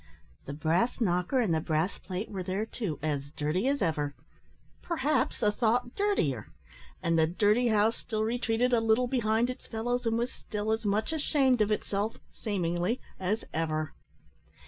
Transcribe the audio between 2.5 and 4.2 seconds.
too, as dirty as ever